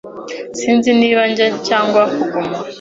[0.59, 2.57] Sinzi niba njya cyangwa kuguma.